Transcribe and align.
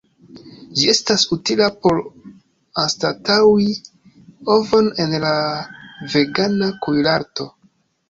Ĝi 0.77 0.87
estas 0.93 1.25
utila 1.37 1.67
por 1.83 1.99
anstataŭi 2.85 3.69
ovon 4.57 4.93
en 5.07 5.17
la 5.29 5.37
vegana 6.17 6.75
kuirarto. 6.85 7.53